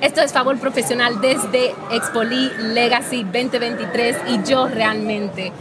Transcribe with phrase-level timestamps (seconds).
[0.00, 5.52] Esto es Favor Profesional desde Expoli Legacy 2023 y yo realmente,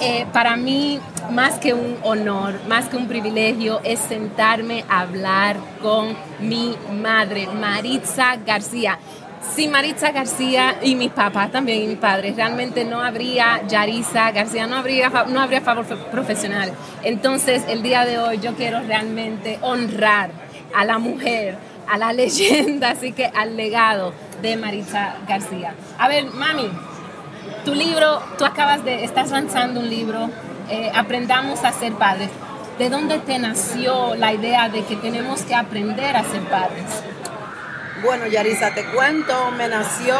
[0.00, 0.98] eh, para mí,
[1.30, 7.46] más que un honor, más que un privilegio, es sentarme a hablar con mi madre,
[7.46, 8.98] Maritza García.
[9.54, 14.66] Sin Maritza García y mi papá también y mi padre, realmente no habría Yarisa García,
[14.66, 16.72] no habría, no habría favor profesional.
[17.02, 20.30] Entonces, el día de hoy yo quiero realmente honrar
[20.74, 25.74] a la mujer a la leyenda, así que al legado de Maritza García.
[25.98, 26.70] A ver, mami,
[27.64, 30.30] tu libro, tú acabas de, estás lanzando un libro,
[30.70, 32.30] eh, Aprendamos a ser padres.
[32.78, 36.84] ¿De dónde te nació la idea de que tenemos que aprender a ser padres?
[38.02, 40.16] Bueno, Yarisa, te cuento, me nació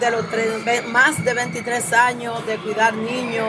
[0.00, 0.24] de los
[0.88, 3.48] más de 23 años de cuidar niños,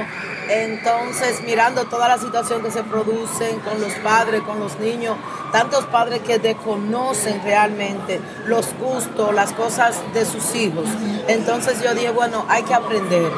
[0.50, 5.18] entonces mirando toda la situación que se produce con los padres, con los niños,
[5.52, 10.86] tantos padres que desconocen realmente los gustos, las cosas de sus hijos.
[11.28, 13.32] Entonces yo dije, bueno, hay que aprender.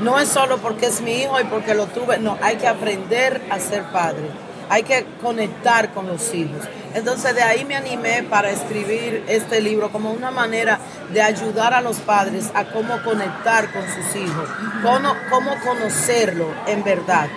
[0.00, 3.42] No es solo porque es mi hijo y porque lo tuve, no, hay que aprender
[3.50, 4.28] a ser padre.
[4.68, 6.62] Hay que conectar con los hijos.
[6.94, 10.78] Entonces de ahí me animé para escribir este libro como una manera
[11.12, 14.48] de ayudar a los padres a cómo conectar con sus hijos,
[14.82, 17.28] cómo, cómo conocerlo en verdad.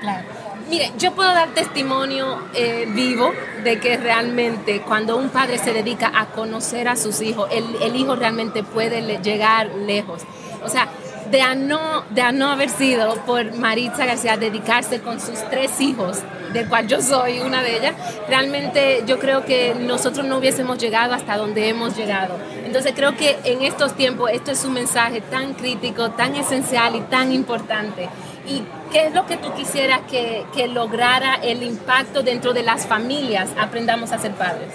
[0.00, 0.38] Claro.
[0.68, 3.32] Mire, yo puedo dar testimonio eh, vivo
[3.64, 7.96] de que realmente cuando un padre se dedica a conocer a sus hijos, el, el
[7.96, 10.22] hijo realmente puede llegar lejos.
[10.62, 10.88] O sea,
[11.30, 16.18] de a, no, haber sido por Maritza García dedicarse con sus tres hijos,
[16.52, 17.94] del cual yo soy una de ellas,
[18.28, 22.36] realmente yo creo que nosotros no hubiésemos llegado hasta donde hemos llegado.
[22.64, 27.00] Entonces creo que en estos tiempos esto es un mensaje tan crítico, tan esencial y
[27.02, 28.08] tan importante.
[28.46, 32.86] ¿Y qué es lo que tú quisieras que, que lograra el impacto dentro de las
[32.86, 33.50] familias?
[33.60, 34.72] Aprendamos a ser padres.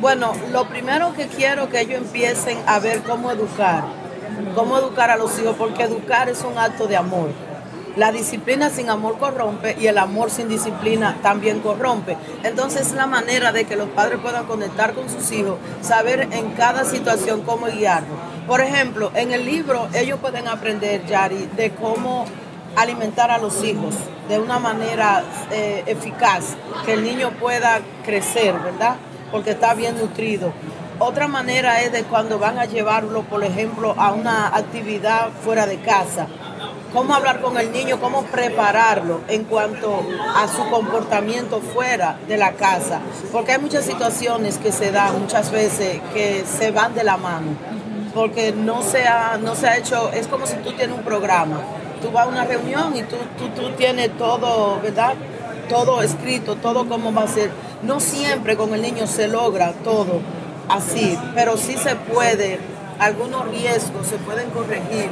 [0.00, 3.99] Bueno, lo primero que quiero que ellos empiecen a ver cómo educar
[4.54, 7.30] cómo educar a los hijos, porque educar es un acto de amor.
[7.96, 12.16] La disciplina sin amor corrompe y el amor sin disciplina también corrompe.
[12.44, 16.52] Entonces es la manera de que los padres puedan conectar con sus hijos, saber en
[16.52, 18.16] cada situación cómo guiarlos.
[18.46, 22.26] Por ejemplo, en el libro ellos pueden aprender, Yari, de cómo
[22.76, 23.94] alimentar a los hijos
[24.28, 28.96] de una manera eh, eficaz, que el niño pueda crecer, ¿verdad?
[29.32, 30.52] Porque está bien nutrido.
[31.02, 35.80] Otra manera es de cuando van a llevarlo, por ejemplo, a una actividad fuera de
[35.80, 36.26] casa.
[36.92, 39.98] Cómo hablar con el niño, cómo prepararlo en cuanto
[40.36, 43.00] a su comportamiento fuera de la casa.
[43.32, 47.52] Porque hay muchas situaciones que se dan muchas veces que se van de la mano.
[48.14, 51.62] Porque no se ha, no se ha hecho, es como si tú tienes un programa.
[52.02, 55.14] Tú vas a una reunión y tú, tú, tú tienes todo, ¿verdad?
[55.70, 57.50] Todo escrito, todo cómo va a ser.
[57.82, 60.20] No siempre con el niño se logra todo
[60.70, 62.58] así, pero sí se puede,
[62.98, 65.08] algunos riesgos se pueden corregir,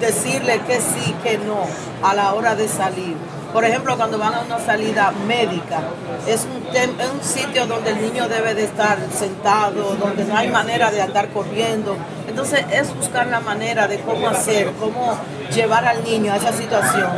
[0.00, 1.60] decirle que sí, que no
[2.02, 3.16] a la hora de salir.
[3.52, 5.80] Por ejemplo, cuando van a una salida médica,
[6.26, 10.48] es un, es un sitio donde el niño debe de estar sentado, donde no hay
[10.48, 11.96] manera de andar corriendo.
[12.28, 15.16] Entonces es buscar la manera de cómo hacer, cómo
[15.54, 17.08] llevar al niño a esa situación.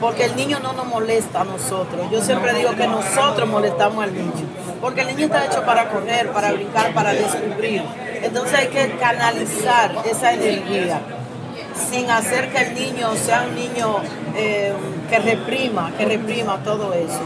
[0.00, 2.10] Porque el niño no nos molesta a nosotros.
[2.10, 4.45] Yo siempre digo que nosotros molestamos al niño.
[4.80, 7.82] Porque el niño está hecho para correr, para brincar, para descubrir.
[8.22, 11.00] Entonces hay que canalizar esa energía
[11.90, 13.96] sin hacer que el niño sea un niño
[14.34, 14.72] eh,
[15.10, 17.20] que reprima, que reprima todo eso.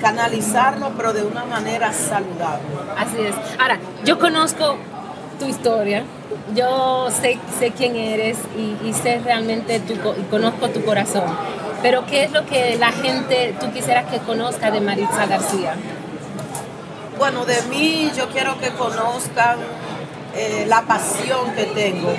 [0.00, 2.66] Canalizarlo, pero de una manera saludable.
[2.96, 3.34] Así es.
[3.58, 4.76] Ahora, yo conozco
[5.38, 6.04] tu historia,
[6.54, 9.94] yo sé, sé quién eres y, sé realmente tu,
[10.30, 11.24] conozco tu corazón.
[11.82, 15.74] Pero ¿qué es lo que la gente, tú quisieras que conozca de Maritza García?
[17.18, 19.58] Bueno, de mí yo quiero que conozcan
[20.34, 22.12] eh, la pasión que tengo,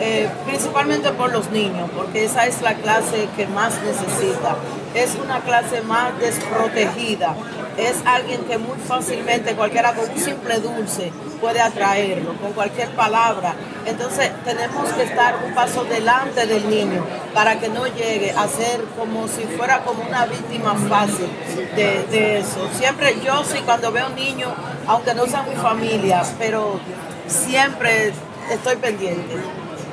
[0.00, 4.56] eh, principalmente por los niños, porque esa es la clase que más necesita.
[4.94, 7.34] Es una clase más desprotegida.
[7.78, 13.54] Es alguien que muy fácilmente, cualquiera con un simple dulce, puede atraerlo, con cualquier palabra.
[13.86, 18.82] Entonces tenemos que estar un paso delante del niño para que no llegue a ser
[18.98, 21.28] como si fuera como una víctima fácil
[21.76, 22.68] de, de eso.
[22.76, 24.50] Siempre yo sí, cuando veo niños,
[24.86, 26.80] aunque no sean mi familia, pero
[27.28, 28.12] siempre
[28.50, 29.36] estoy pendiente.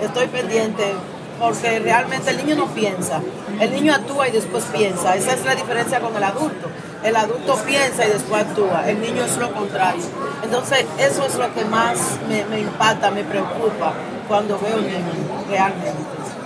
[0.02, 0.84] Estoy pendiente
[1.40, 3.22] porque realmente el niño no piensa.
[3.60, 5.16] El niño actúa y después piensa.
[5.16, 6.70] Esa es la diferencia con el adulto.
[7.06, 8.90] El adulto piensa y después actúa.
[8.90, 10.04] El niño es lo contrario.
[10.44, 13.94] Entonces, eso es lo que más me, me impacta, me preocupa
[14.28, 15.94] cuando veo un niño realmente.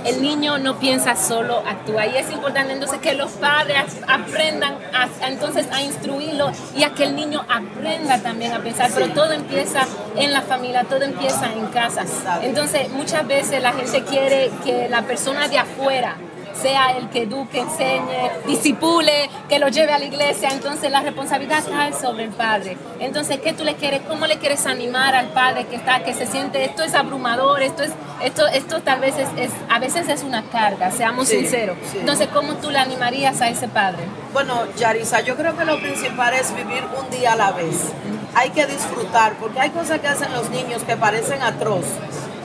[0.04, 2.08] el niño no piensa solo, actúa.
[2.08, 7.06] Y es importante entonces que los padres aprendan a, entonces a instruirlo y a que
[7.06, 8.92] el niño aprenda también a pensar.
[8.94, 12.04] Pero todo empieza en la familia, todo empieza en casa.
[12.42, 16.18] Entonces muchas veces la gente quiere que la persona de afuera
[16.62, 20.50] sea el que eduque, enseñe, disipule, que lo lleve a la iglesia.
[20.52, 22.78] Entonces la responsabilidad cae sobre el padre.
[23.00, 24.02] Entonces, ¿qué tú le quieres?
[24.08, 27.84] ¿Cómo le quieres animar al padre que está, que se siente, esto es abrumador, esto
[27.84, 27.92] es,
[28.24, 31.78] esto, esto tal vez es, a veces es una carga, seamos sinceros.
[31.96, 34.04] Entonces, ¿cómo tú le animarías a ese padre?
[34.34, 37.92] Bueno, Yarisa, yo creo que lo principal es vivir un día a la vez.
[38.36, 41.86] Hay que disfrutar, porque hay cosas que hacen los niños que parecen atroz.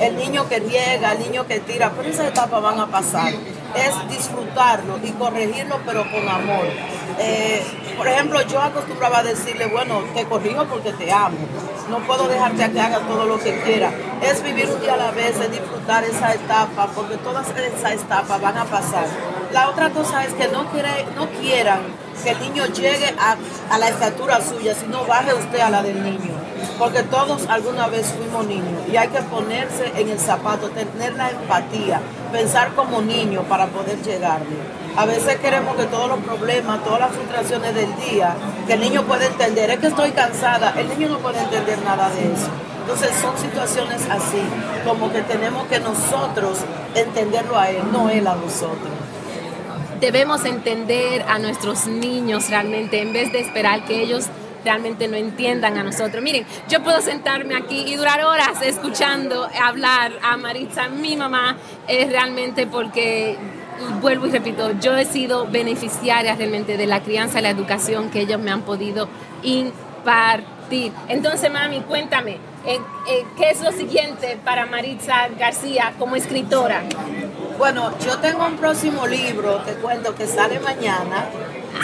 [0.00, 3.32] El niño que riega, el niño que tira, pero esas etapas van a pasar
[3.76, 6.67] es disfrutarlo y corregirlo, pero con amor.
[7.19, 7.62] Eh,
[7.97, 11.37] por ejemplo, yo acostumbraba a decirle, bueno, te corrijo porque te amo.
[11.88, 13.93] No puedo dejarte a que haga todo lo que quiera.
[14.23, 18.41] Es vivir un día a la vez, es disfrutar esa etapa, porque todas esas etapas
[18.41, 19.06] van a pasar.
[19.53, 21.81] La otra cosa es que no, quiere, no quieran
[22.23, 23.37] que el niño llegue a,
[23.70, 26.33] a la estatura suya, sino baje usted a la del niño
[26.78, 31.31] porque todos alguna vez fuimos niños y hay que ponerse en el zapato, tener la
[31.31, 32.00] empatía,
[32.32, 34.56] pensar como niño para poder llegarle.
[34.96, 38.34] A veces queremos que todos los problemas, todas las frustraciones del día,
[38.66, 42.08] que el niño pueda entender, es que estoy cansada, el niño no puede entender nada
[42.11, 42.49] de eso.
[42.81, 44.43] Entonces son situaciones así,
[44.84, 46.58] como que tenemos que nosotros
[46.94, 48.93] entenderlo a él, no él a nosotros
[50.00, 54.26] debemos entender a nuestros niños realmente en vez de esperar que ellos
[54.64, 56.22] realmente no entiendan a nosotros.
[56.22, 61.56] Miren, yo puedo sentarme aquí y durar horas escuchando hablar a Maritza, mi mamá,
[61.87, 63.37] es realmente porque
[64.00, 68.20] vuelvo y repito, yo he sido beneficiaria realmente de la crianza y la educación que
[68.20, 69.08] ellos me han podido
[69.43, 70.93] impartir.
[71.08, 72.78] Entonces, mami, cuéntame, eh,
[73.08, 76.82] eh, ¿qué es lo siguiente para Maritza García como escritora?
[77.58, 81.26] Bueno, yo tengo un próximo libro, te cuento, que sale mañana,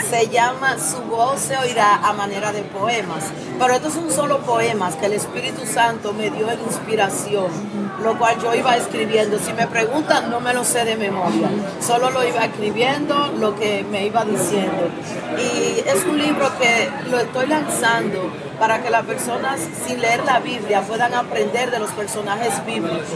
[0.09, 3.25] se llama Su voz se oirá a manera de poemas.
[3.59, 7.51] Pero estos son solo poemas que el Espíritu Santo me dio en inspiración,
[8.01, 9.39] lo cual yo iba escribiendo.
[9.39, 11.49] Si me preguntan, no me lo sé de memoria,
[11.79, 14.89] solo lo iba escribiendo lo que me iba diciendo.
[15.37, 20.39] Y es un libro que lo estoy lanzando para que las personas sin leer la
[20.39, 23.07] Biblia puedan aprender de los personajes bíblicos,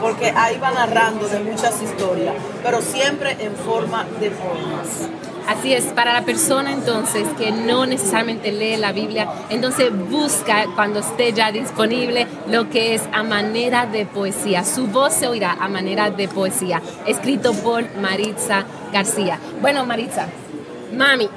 [0.00, 5.08] porque ahí va narrando de muchas historias, pero siempre en forma de poemas.
[5.48, 10.98] Así es, para la persona entonces que no necesariamente lee la Biblia, entonces busca cuando
[10.98, 14.27] esté ya disponible lo que es a manera de poesía.
[14.64, 19.38] Su voz se oirá a manera de poesía, escrito por Maritza García.
[19.60, 20.26] Bueno, Maritza,
[20.94, 21.28] mami.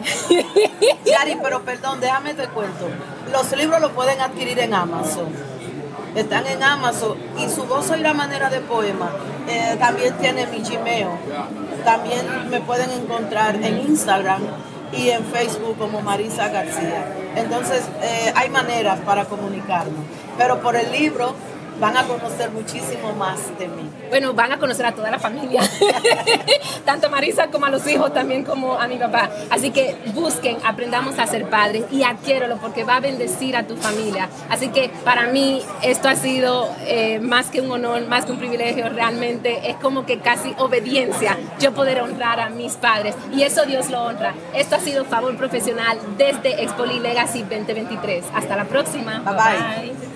[1.05, 2.89] Yari, pero perdón, déjame te cuento.
[3.31, 5.51] Los libros los pueden adquirir en Amazon
[6.15, 9.11] están en Amazon y su voz oirá a manera de poema.
[9.47, 11.07] Eh, también tiene mi Gmail
[11.83, 14.41] también me pueden encontrar en Instagram
[14.93, 17.05] y en Facebook como Marisa García.
[17.35, 20.03] Entonces, eh, hay maneras para comunicarnos.
[20.37, 21.33] Pero por el libro
[21.79, 23.89] van a conocer muchísimo más de mí.
[24.09, 25.61] Bueno, van a conocer a toda la familia,
[26.85, 29.29] tanto a Marisa como a los hijos, también como a mi papá.
[29.49, 33.75] Así que busquen, aprendamos a ser padres y adquiéralo porque va a bendecir a tu
[33.77, 34.29] familia.
[34.49, 38.37] Así que para mí esto ha sido eh, más que un honor, más que un
[38.37, 43.65] privilegio, realmente es como que casi obediencia yo poder honrar a mis padres y eso
[43.65, 44.33] Dios lo honra.
[44.53, 48.25] Esto ha sido Favor Profesional desde Expoli Legacy 2023.
[48.33, 49.19] Hasta la próxima.
[49.19, 49.33] bye.
[49.33, 50.10] bye.